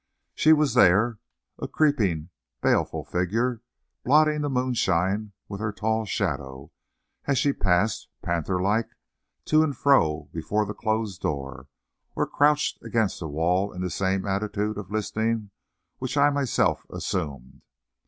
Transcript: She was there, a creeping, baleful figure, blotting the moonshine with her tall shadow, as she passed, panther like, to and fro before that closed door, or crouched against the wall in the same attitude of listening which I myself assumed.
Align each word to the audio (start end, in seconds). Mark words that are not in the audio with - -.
She 0.33 0.51
was 0.51 0.73
there, 0.73 1.19
a 1.59 1.67
creeping, 1.67 2.31
baleful 2.59 3.05
figure, 3.05 3.61
blotting 4.03 4.41
the 4.41 4.49
moonshine 4.49 5.33
with 5.47 5.61
her 5.61 5.71
tall 5.71 6.05
shadow, 6.05 6.71
as 7.25 7.37
she 7.37 7.53
passed, 7.53 8.09
panther 8.23 8.59
like, 8.59 8.87
to 9.45 9.61
and 9.61 9.77
fro 9.77 10.27
before 10.33 10.65
that 10.65 10.73
closed 10.77 11.21
door, 11.21 11.67
or 12.15 12.25
crouched 12.25 12.81
against 12.83 13.19
the 13.19 13.27
wall 13.27 13.71
in 13.71 13.81
the 13.83 13.91
same 13.91 14.25
attitude 14.25 14.79
of 14.79 14.89
listening 14.89 15.51
which 15.99 16.17
I 16.17 16.31
myself 16.31 16.83
assumed. 16.89 17.61